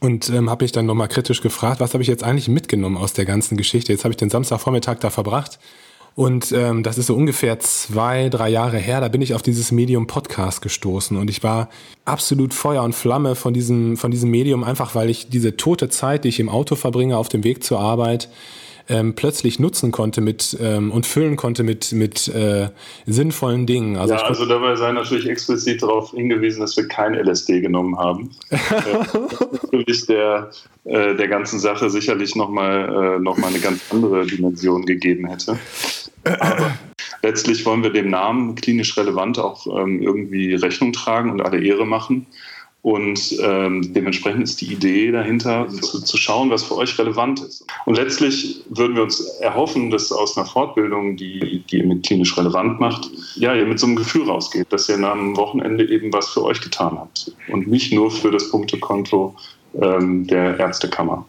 [0.00, 3.14] und ähm, habe mich dann nochmal kritisch gefragt, was habe ich jetzt eigentlich mitgenommen aus
[3.14, 3.92] der ganzen Geschichte?
[3.92, 5.58] Jetzt habe ich den Samstagvormittag da verbracht
[6.16, 9.72] und ähm, das ist so ungefähr zwei, drei Jahre her, da bin ich auf dieses
[9.72, 11.16] Medium Podcast gestoßen.
[11.16, 11.68] Und ich war
[12.04, 16.22] absolut Feuer und Flamme von diesem, von diesem Medium, einfach weil ich diese tote Zeit,
[16.22, 18.28] die ich im Auto verbringe, auf dem Weg zur Arbeit,
[18.88, 22.68] ähm, plötzlich nutzen konnte mit ähm, und füllen konnte mit, mit äh,
[23.06, 23.96] sinnvollen Dingen.
[23.96, 28.30] Also ja, also dabei sei natürlich explizit darauf hingewiesen, dass wir kein LSD genommen haben.
[28.50, 28.58] äh,
[29.62, 30.50] natürlich der,
[30.84, 35.58] äh, der ganzen Sache sicherlich nochmal äh, noch mal eine ganz andere Dimension gegeben hätte.
[36.24, 36.78] Aber
[37.22, 41.86] letztlich wollen wir dem Namen klinisch relevant auch ähm, irgendwie Rechnung tragen und alle Ehre
[41.86, 42.26] machen.
[42.84, 47.64] Und ähm, dementsprechend ist die Idee dahinter, zu, zu, schauen, was für euch relevant ist.
[47.86, 52.80] Und letztlich würden wir uns erhoffen, dass aus einer Fortbildung, die, die ihr klinisch relevant
[52.80, 56.44] macht, ja, ihr mit so einem Gefühl rausgeht, dass ihr am Wochenende eben was für
[56.44, 57.32] euch getan habt.
[57.48, 59.34] Und nicht nur für das Punktekonto
[59.80, 61.24] ähm, der Ärztekammer.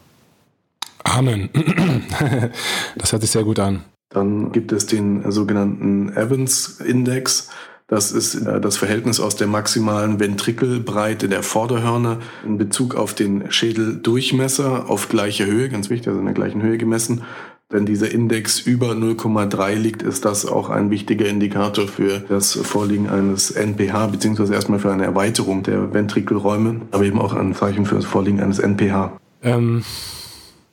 [1.04, 1.48] Amen.
[2.96, 3.82] Das hört sich sehr gut an.
[4.10, 7.48] Dann gibt es den sogenannten Evans-Index.
[7.88, 13.50] Das ist äh, das Verhältnis aus der maximalen Ventrikelbreite der Vorderhörner in Bezug auf den
[13.50, 17.22] Schädeldurchmesser auf gleiche Höhe, ganz wichtig, also in der gleichen Höhe gemessen.
[17.68, 23.08] Wenn dieser Index über 0,3 liegt, ist das auch ein wichtiger Indikator für das Vorliegen
[23.08, 27.96] eines NPH, beziehungsweise erstmal für eine Erweiterung der Ventrikelräume, aber eben auch ein Zeichen für
[27.96, 29.18] das Vorliegen eines NPH.
[29.42, 29.82] Ähm,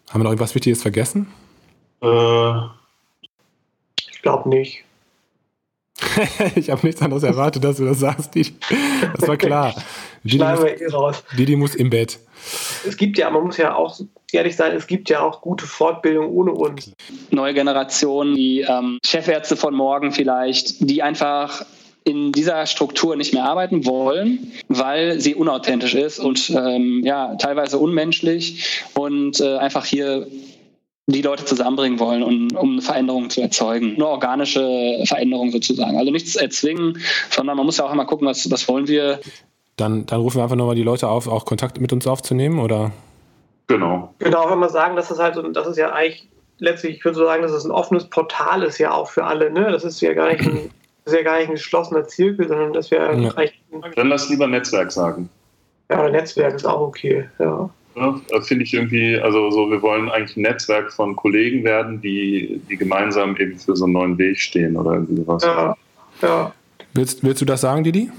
[0.10, 1.28] haben wir noch etwas Wichtiges vergessen?
[2.04, 2.52] Äh,
[4.12, 4.84] ich glaube nicht.
[6.56, 8.36] ich habe nichts anderes erwartet, dass du das sagst.
[8.36, 8.54] Didi.
[9.16, 9.74] Das war klar.
[10.24, 11.24] Didi Schneiden wir eh raus.
[11.38, 12.20] Didi muss im Bett.
[12.86, 14.00] Es gibt ja, man muss ja auch
[14.32, 16.92] ehrlich sein, es gibt ja auch gute Fortbildung ohne uns.
[17.32, 21.66] Neue Generationen, die ähm, Chefärzte von morgen vielleicht, die einfach
[22.06, 27.78] in dieser Struktur nicht mehr arbeiten wollen, weil sie unauthentisch ist und ähm, ja teilweise
[27.78, 30.28] unmenschlich und äh, einfach hier
[31.08, 33.96] die Leute zusammenbringen wollen, um, um eine Veränderung zu erzeugen.
[33.98, 35.98] Nur organische Veränderung sozusagen.
[35.98, 36.98] Also nichts erzwingen,
[37.30, 39.20] sondern man muss ja auch immer gucken, was, was wollen wir.
[39.76, 42.92] Dann, dann rufen wir einfach nochmal die Leute auf, auch Kontakt mit uns aufzunehmen, oder?
[43.68, 44.14] Genau.
[44.20, 46.28] Genau, wenn wir sagen, dass das halt so, das ist ja eigentlich
[46.60, 49.52] letztlich, ich würde so sagen, dass es ein offenes Portal ist ja auch für alle,
[49.52, 49.72] ne?
[49.72, 50.70] Das ist ja gar nicht ein,
[51.06, 53.34] ist ja gar nicht ein geschlossener Zirkel, sondern das wäre ja.
[53.96, 55.30] Dann lass lieber Netzwerk sagen.
[55.90, 57.70] Ja, Netzwerk ist auch okay, ja.
[57.96, 62.60] Ja, finde ich irgendwie, also so, wir wollen eigentlich ein Netzwerk von Kollegen werden, die,
[62.70, 65.44] die gemeinsam eben für so einen neuen Weg stehen oder irgendwie sowas.
[65.44, 65.78] Ja,
[66.22, 66.54] ja.
[66.94, 68.10] Willst, willst du das sagen, Didi?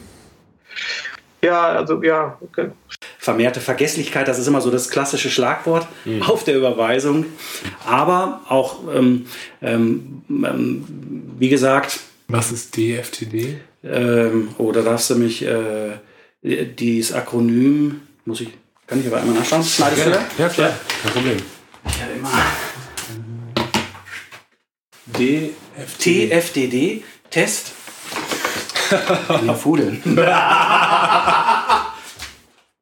[1.42, 2.38] Ja, also ja.
[2.40, 2.70] Okay.
[3.18, 6.22] vermehrte Vergesslichkeit, das ist immer so das klassische Schlagwort mhm.
[6.22, 7.26] auf der Überweisung.
[7.84, 9.26] Aber auch, ähm,
[9.60, 10.84] ähm, ähm
[11.38, 12.00] wie gesagt.
[12.28, 13.58] Was ist DFTD?
[13.82, 15.98] Ähm, oh, da darfst du mich, äh,
[16.42, 18.48] dieses Akronym, muss ich,
[18.87, 19.64] kann ich aber einmal nachschauen?
[19.64, 21.42] Schneidest ja, du Ja, klar, kein Problem.
[21.87, 22.31] Ich hatte immer.
[25.07, 26.29] DFTD.
[26.29, 27.73] TFDD, Test.
[29.47, 30.03] ja, Fudeln.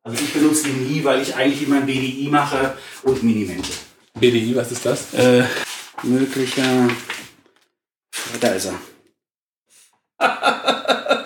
[0.04, 3.70] Also ich benutze den nie, weil ich eigentlich immer ein BDI mache und Minimente.
[4.18, 5.14] BDI, was ist das?
[5.14, 5.44] Äh,
[6.02, 6.88] möglicher.
[8.40, 8.74] Da ist er.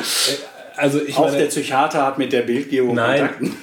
[0.76, 3.20] also ich Auch meine, der Psychiater hat mit der Bildgebung Nein.
[3.20, 3.56] Kontakten.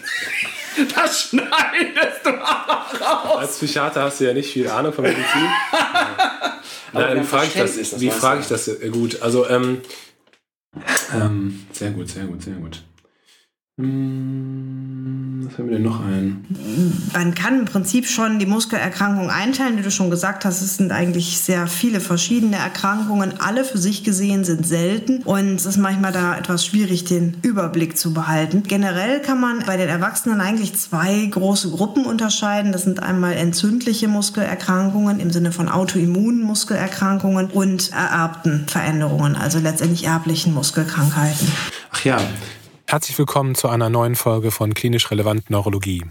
[0.95, 3.37] Das schneidest du aber raus.
[3.37, 5.25] Als Psychiater hast du ja nicht viel Ahnung von Medizin.
[6.93, 7.75] Nein, wie frage ich das?
[7.75, 9.21] das wie frage ich das gut?
[9.21, 9.81] Also, ähm,
[11.13, 12.83] ähm, sehr gut, sehr gut, sehr gut.
[13.81, 16.45] Hm, was haben wir denn noch ein?
[17.11, 20.61] Man kann im Prinzip schon die Muskelerkrankung einteilen, wie du schon gesagt hast.
[20.61, 23.39] Es sind eigentlich sehr viele verschiedene Erkrankungen.
[23.39, 27.97] Alle für sich gesehen sind selten und es ist manchmal da etwas schwierig, den Überblick
[27.97, 28.61] zu behalten.
[28.61, 32.73] Generell kann man bei den Erwachsenen eigentlich zwei große Gruppen unterscheiden.
[32.73, 40.05] Das sind einmal entzündliche Muskelerkrankungen im Sinne von autoimmunen Muskelerkrankungen und ererbten Veränderungen, also letztendlich
[40.05, 41.47] erblichen Muskelkrankheiten.
[41.89, 42.19] Ach ja,
[42.93, 46.03] Herzlich willkommen zu einer neuen Folge von Klinisch Relevant Neurologie.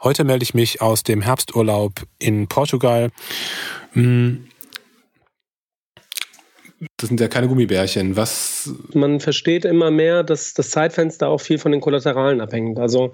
[0.00, 3.10] Heute melde ich mich aus dem Herbsturlaub in Portugal.
[3.94, 4.46] Hm.
[6.96, 8.14] Das sind ja keine Gummibärchen.
[8.14, 8.72] Was?
[8.94, 12.78] Man versteht immer mehr, dass das Zeitfenster auch viel von den Kollateralen abhängt.
[12.78, 13.12] Also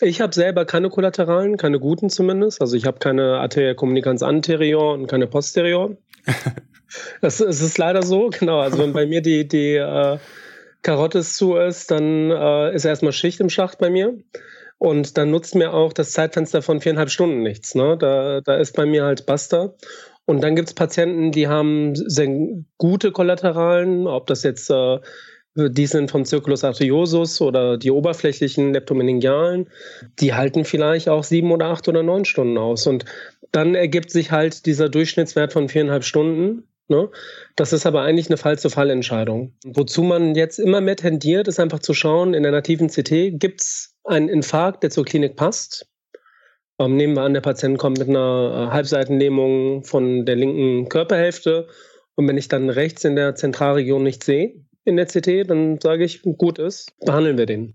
[0.00, 2.60] ich habe selber keine Kollateralen, keine guten zumindest.
[2.60, 5.96] Also ich habe keine Arteria communicans anterior und keine posterior.
[7.20, 8.60] das, das, ist leider so, genau.
[8.60, 10.18] Also wenn bei mir die, die äh,
[10.82, 14.18] Karotte zu ist, dann äh, ist erstmal Schicht im Schacht bei mir.
[14.78, 17.76] Und dann nutzt mir auch das Zeitfenster von viereinhalb Stunden nichts.
[17.76, 17.96] Ne?
[17.96, 19.74] Da, da ist bei mir halt Basta.
[20.24, 22.28] Und dann gibt es Patienten, die haben sehr
[22.78, 24.98] gute Kollateralen, ob das jetzt äh,
[25.54, 29.68] die sind vom Circulus arteriosus oder die oberflächlichen Leptomeningialen,
[30.18, 32.86] die halten vielleicht auch sieben oder acht oder neun Stunden aus.
[32.86, 33.04] Und
[33.50, 36.64] dann ergibt sich halt dieser Durchschnittswert von viereinhalb Stunden.
[36.92, 37.08] Ne?
[37.56, 39.54] Das ist aber eigentlich eine Fall-zu-Fall-Entscheidung.
[39.64, 43.62] Wozu man jetzt immer mehr tendiert, ist einfach zu schauen, in der nativen CT gibt
[43.62, 45.88] es einen Infarkt, der zur Klinik passt.
[46.78, 51.66] Ähm, nehmen wir an, der Patient kommt mit einer äh, Halbseitenlähmung von der linken Körperhälfte.
[52.14, 54.52] Und wenn ich dann rechts in der Zentralregion nicht sehe,
[54.84, 57.74] in der CT, dann sage ich, gut ist, behandeln wir den.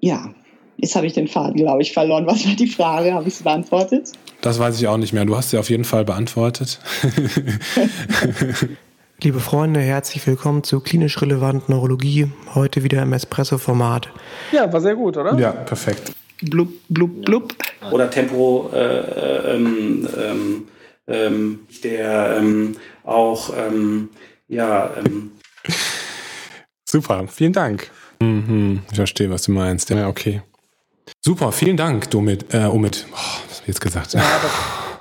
[0.00, 0.34] Ja,
[0.78, 2.26] Jetzt habe ich den Faden, glaube ich, verloren.
[2.26, 3.14] Was war die Frage?
[3.14, 4.12] Habe ich sie beantwortet?
[4.42, 5.24] Das weiß ich auch nicht mehr.
[5.24, 6.80] Du hast sie auf jeden Fall beantwortet.
[9.22, 12.30] Liebe Freunde, herzlich willkommen zu Klinisch Relevant Neurologie.
[12.54, 14.10] Heute wieder im Espresso-Format.
[14.52, 15.38] Ja, war sehr gut, oder?
[15.38, 16.12] Ja, perfekt.
[16.42, 17.54] Blub, blub, blub.
[17.90, 20.68] Oder Tempo, äh, ähm, ähm,
[21.06, 24.10] ähm, der ähm, auch, ähm,
[24.48, 24.90] ja.
[24.98, 25.30] Ähm.
[26.84, 27.90] Super, vielen Dank.
[28.20, 29.88] Mhm, ich verstehe, was du meinst.
[29.88, 30.42] Ja, okay.
[31.24, 33.06] Super, vielen Dank, Domit, äh, Omid.
[33.10, 34.12] Oh, was habe ich jetzt gesagt?
[34.14, 34.52] Ja, das,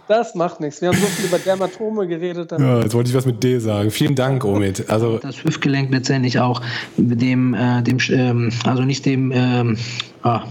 [0.07, 0.81] das, macht nichts.
[0.81, 2.51] Wir haben so viel über Dermatome geredet.
[2.51, 3.91] Ja, jetzt wollte ich was mit D sagen.
[3.91, 4.89] Vielen Dank, Omid.
[4.89, 6.61] Also das Hüftgelenk letztendlich auch
[6.97, 9.77] dem, äh, dem ähm, also nicht dem, ähm,
[10.23, 10.43] ah,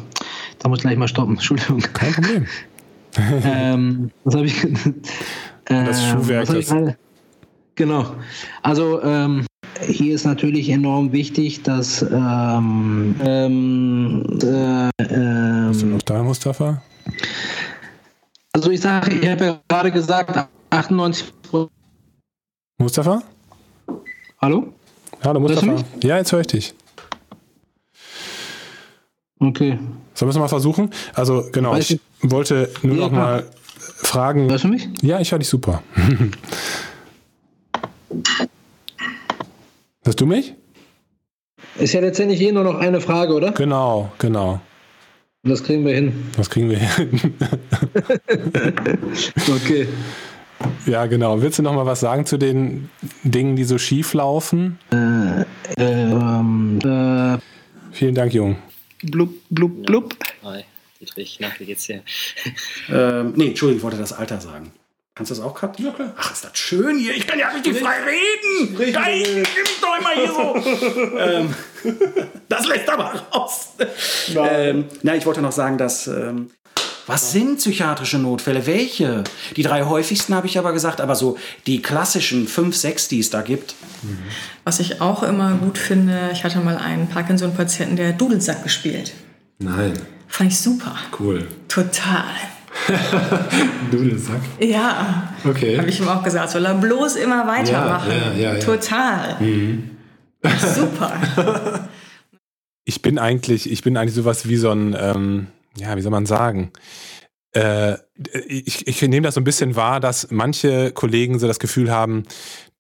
[0.59, 1.33] da muss ich gleich mal stoppen.
[1.35, 1.81] Entschuldigung.
[1.81, 2.47] Kein Problem.
[3.45, 4.65] ähm, was habe ich?
[5.67, 6.47] Äh, das Schuhwerk.
[6.47, 6.75] Das
[7.75, 8.17] genau.
[8.63, 9.47] Also ähm,
[9.83, 16.83] hier ist natürlich enorm wichtig, dass ähm, ähm, äh, ähm, Bist du noch da, Mustafa?
[18.53, 21.33] Also ich sage, ich habe ja gerade gesagt, 98
[22.79, 23.23] Mustafa?
[24.41, 24.73] Hallo?
[25.23, 25.85] Hallo Mustafa.
[26.03, 26.75] Ja, jetzt höre ich dich.
[29.39, 29.79] Okay.
[30.15, 30.91] Sollen wir es mal versuchen?
[31.15, 33.45] Also genau, Weiß ich wollte nur ja, noch mal
[33.85, 34.49] fragen.
[34.49, 34.89] Hörst du mich?
[35.03, 35.83] Ja, ich höre dich super.
[40.05, 40.55] Hörst du mich?
[41.79, 43.53] Ist ja letztendlich eh nur noch eine Frage, oder?
[43.53, 44.61] Genau, genau.
[45.45, 46.27] Das kriegen wir hin.
[46.37, 47.35] Das kriegen wir hin.
[49.49, 49.89] okay.
[50.87, 51.41] Ja, genau.
[51.41, 52.91] Willst du noch mal was sagen zu den
[53.23, 54.79] Dingen, die so schief laufen?
[54.93, 55.45] Äh,
[55.79, 57.39] ähm, äh,
[57.93, 58.57] Vielen Dank, Jung.
[59.03, 60.15] Blub, blub, blub.
[60.43, 60.65] Hi,
[61.01, 62.03] Dietrich, na, wie geht's dir?
[62.91, 64.71] ähm, nee, Entschuldigung, ich wollte das Alter sagen.
[65.15, 65.81] Kannst du das auch gerade?
[65.81, 66.13] Ja, klar.
[66.17, 67.15] Ach, ist das schön hier.
[67.15, 68.77] Ich kann ja richtig frei reden.
[68.77, 68.95] Richtig.
[68.95, 71.19] Geil, nimm mich doch immer hier so.
[71.19, 71.55] ähm,
[72.49, 73.69] das lässt aber raus.
[74.35, 76.09] Ähm, na, ich wollte noch sagen, dass...
[76.09, 76.51] Ähm,
[77.07, 78.67] was sind psychiatrische Notfälle?
[78.67, 79.25] Welche?
[79.57, 83.29] Die drei häufigsten habe ich aber gesagt, aber so die klassischen fünf, sechs, die es
[83.29, 83.75] da gibt.
[84.65, 89.13] Was ich auch immer gut finde, ich hatte mal einen Parkinson-Patienten, der Dudelsack gespielt.
[89.59, 89.93] Nein.
[90.29, 90.97] Fand ich super.
[91.19, 91.47] Cool.
[91.69, 92.25] Total.
[93.91, 94.41] Dudelsack.
[94.61, 95.35] Ja.
[95.45, 95.79] Okay.
[95.79, 98.11] Habe ich ihm auch gesagt, soll er bloß immer weitermachen.
[98.11, 98.61] Ja, ja, ja, ja.
[98.61, 99.37] Total.
[99.41, 99.91] Mhm.
[100.75, 101.89] Super.
[102.85, 106.27] Ich bin eigentlich, ich bin eigentlich sowas wie so ein, ähm, ja, wie soll man
[106.27, 106.73] sagen?
[107.53, 107.97] Äh,
[108.47, 112.25] ich, ich nehme das so ein bisschen wahr, dass manche Kollegen so das Gefühl haben,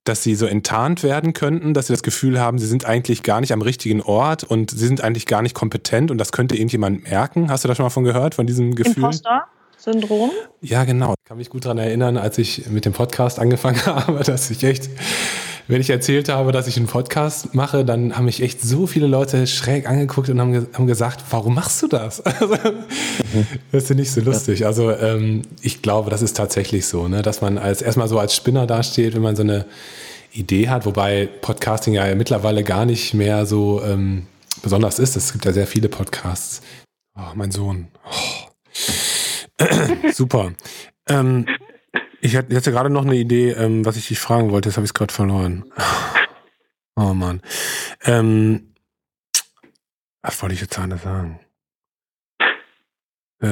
[0.04, 3.40] dass sie so enttarnt werden könnten, dass sie das Gefühl haben, sie sind eigentlich gar
[3.40, 7.04] nicht am richtigen Ort und sie sind eigentlich gar nicht kompetent und das könnte irgendjemand
[7.04, 7.50] merken.
[7.50, 9.10] Hast du da schon mal von gehört, von diesem Gefühl?
[9.84, 10.30] Imposter-Syndrom?
[10.60, 11.14] Ja, genau.
[11.18, 14.62] Ich kann mich gut daran erinnern, als ich mit dem Podcast angefangen habe, dass ich
[14.64, 14.88] echt,
[15.68, 19.06] wenn ich erzählt habe, dass ich einen Podcast mache, dann haben mich echt so viele
[19.06, 22.22] Leute schräg angeguckt und haben, haben gesagt, warum machst du das?
[22.40, 22.56] Also,
[23.72, 24.66] das ist nicht so lustig.
[24.66, 27.22] Also ähm, ich glaube, das ist tatsächlich so, ne?
[27.22, 29.66] dass man als erstmal so als Spinner dasteht, wenn man so eine
[30.32, 34.26] Idee hat, wobei Podcasting ja mittlerweile gar nicht mehr so ähm,
[34.62, 35.16] besonders ist.
[35.16, 36.60] Es gibt ja sehr viele Podcasts.
[37.16, 37.88] Oh, mein Sohn.
[38.04, 38.43] Oh.
[40.12, 40.52] Super.
[41.08, 41.46] Ähm,
[42.20, 44.68] ich hatte gerade noch eine Idee, ähm, was ich dich fragen wollte.
[44.68, 45.64] Jetzt habe ich es gerade verloren.
[46.96, 47.42] Oh Mann.
[48.04, 48.72] Ähm,
[50.22, 51.40] was wollte ich jetzt gerade sagen?
[53.42, 53.48] Äh,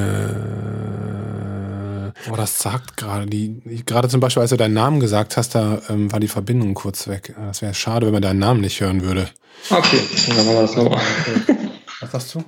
[2.31, 3.83] oh, das sagt gerade die.
[3.85, 7.09] Gerade zum Beispiel, als du deinen Namen gesagt hast, da ähm, war die Verbindung kurz
[7.09, 7.35] weg.
[7.37, 9.29] Das wäre schade, wenn man deinen Namen nicht hören würde.
[9.71, 11.03] Okay, dann machen wir das nochmal.
[12.01, 12.45] Was sagst du?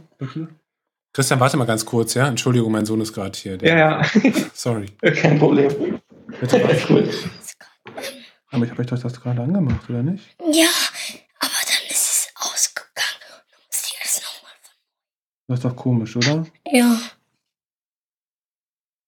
[1.14, 2.26] Christian, warte mal ganz kurz, ja?
[2.26, 3.56] Entschuldigung, mein Sohn ist gerade hier.
[3.56, 4.10] Der- Ja, ja.
[4.54, 4.86] Sorry.
[5.00, 6.00] Kein Problem.
[6.40, 7.08] Bitte Alles gut.
[8.50, 10.24] Aber ich habe euch doch das gerade angemacht, oder nicht?
[10.52, 10.68] Ja,
[11.38, 13.20] aber dann ist es ausgegangen.
[13.28, 14.52] Dann muss ich das nochmal.
[15.48, 16.46] Das ist doch komisch, oder?
[16.70, 17.00] Ja.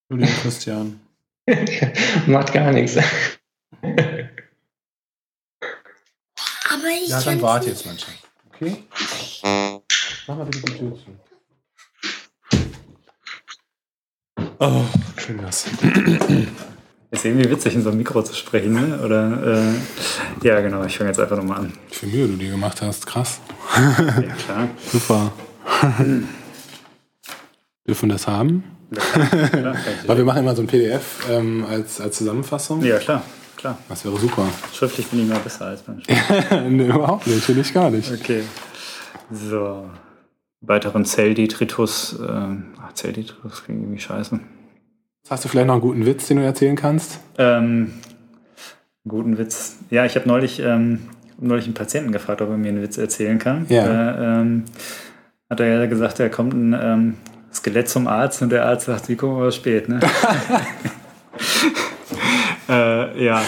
[0.08, 1.00] Entschuldigung, Christian.
[2.26, 2.96] Macht gar nichts.
[6.68, 8.06] Aber ich Ja, dann warte jetzt, Schatz.
[8.52, 8.84] Okay?
[10.28, 11.16] Mach mal bitte die Tür zu.
[14.58, 14.82] Oh,
[15.16, 15.66] schön das.
[17.10, 18.98] Ist irgendwie witzig, in so einem Mikro zu sprechen, ne?
[19.02, 19.74] Oder, äh,
[20.46, 21.72] ja, genau, ich fange jetzt einfach nochmal an.
[21.88, 23.40] Wie viel Mühe du dir gemacht hast, krass.
[23.76, 24.68] Ja, klar.
[24.90, 25.32] Super.
[27.86, 28.64] Dürfen wir das haben?
[29.52, 32.82] klar, Weil wir machen immer so ein PDF ähm, als, als Zusammenfassung.
[32.82, 33.22] Ja, klar,
[33.56, 33.78] klar.
[33.88, 34.46] Das wäre super.
[34.72, 36.76] Schriftlich bin ich mal besser als beim Sprechen.
[36.76, 38.10] nee, überhaupt nicht, finde ich gar nicht.
[38.12, 38.42] Okay.
[39.30, 39.88] So.
[40.60, 42.18] Weiteren Zelldetritus.
[42.18, 44.40] Ähm, ach, Zelldetritus klingt irgendwie scheiße.
[45.28, 47.20] Hast du vielleicht noch einen guten Witz, den du erzählen kannst?
[47.38, 47.94] Ähm,
[49.06, 49.78] guten Witz.
[49.90, 51.00] Ja, ich habe neulich, ähm,
[51.38, 53.66] neulich einen Patienten gefragt, ob er mir einen Witz erzählen kann.
[53.68, 53.86] Ja.
[53.86, 54.64] Da, ähm,
[55.50, 57.14] hat er ja gesagt, da kommt ein ähm,
[57.52, 60.00] Skelett zum Arzt und der Arzt sagt, wie kommen wir spät, ne?
[62.68, 63.42] äh, ja.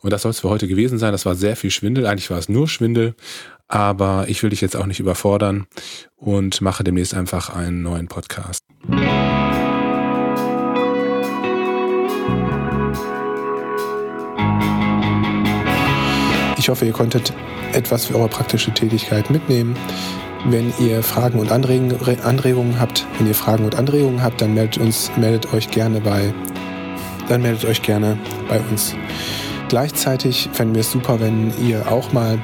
[0.00, 1.12] Und das soll es für heute gewesen sein.
[1.12, 2.06] Das war sehr viel Schwindel.
[2.06, 3.14] Eigentlich war es nur Schwindel.
[3.68, 5.66] Aber ich will dich jetzt auch nicht überfordern
[6.16, 8.62] und mache demnächst einfach einen neuen Podcast.
[16.56, 17.32] Ich hoffe, ihr konntet
[17.74, 19.76] etwas für eure praktische Tätigkeit mitnehmen.
[20.46, 25.10] Wenn ihr Fragen und Anregungen, habt, wenn ihr Fragen und Anregungen habt, dann meldet uns,
[25.16, 26.32] meldet euch gerne bei,
[27.28, 28.94] dann meldet euch gerne bei uns.
[29.68, 32.38] Gleichzeitig fänden wir es super, wenn ihr auch mal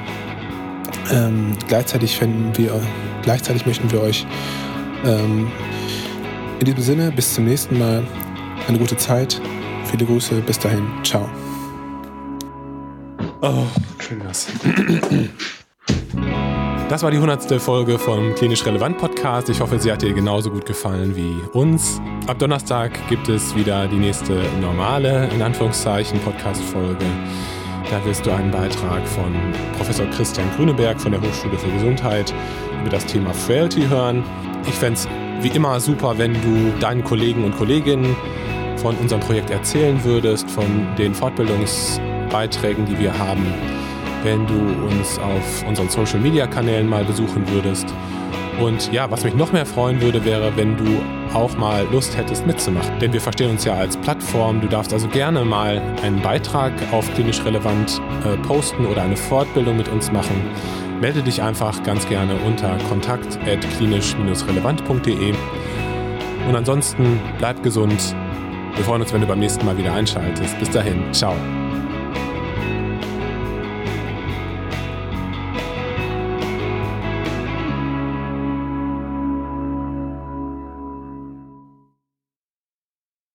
[1.11, 2.81] ähm, gleichzeitig wir,
[3.21, 4.25] gleichzeitig möchten wir euch
[5.05, 5.51] ähm,
[6.59, 8.03] in diesem Sinne bis zum nächsten Mal
[8.67, 9.41] eine gute Zeit.
[9.85, 11.29] Viele Grüße, bis dahin, ciao.
[13.41, 13.65] Oh,
[13.99, 14.47] schön das.
[16.89, 19.47] Das war die hundertste Folge vom Klinisch Relevant Podcast.
[19.49, 22.01] Ich hoffe, sie hat dir genauso gut gefallen wie uns.
[22.27, 27.05] Ab Donnerstag gibt es wieder die nächste normale, in Anführungszeichen, Podcast-Folge.
[27.91, 29.35] Da wirst du einen Beitrag von
[29.75, 32.33] Professor Christian Grüneberg von der Hochschule für Gesundheit
[32.79, 34.23] über das Thema Frailty hören.
[34.65, 35.09] Ich fände es
[35.41, 38.15] wie immer super, wenn du deinen Kollegen und Kolleginnen
[38.77, 43.45] von unserem Projekt erzählen würdest, von den Fortbildungsbeiträgen, die wir haben,
[44.23, 47.87] wenn du uns auf unseren Social-Media-Kanälen mal besuchen würdest.
[48.59, 50.85] Und ja, was mich noch mehr freuen würde, wäre, wenn du
[51.33, 52.99] auch mal Lust hättest mitzumachen.
[52.99, 54.61] Denn wir verstehen uns ja als Plattform.
[54.61, 59.77] Du darfst also gerne mal einen Beitrag auf klinisch relevant äh, posten oder eine Fortbildung
[59.77, 60.35] mit uns machen.
[60.99, 65.33] Melde dich einfach ganz gerne unter kontakt.klinisch-relevant.de.
[66.47, 68.15] Und ansonsten bleib gesund.
[68.75, 70.59] Wir freuen uns, wenn du beim nächsten Mal wieder einschaltest.
[70.59, 71.33] Bis dahin, ciao.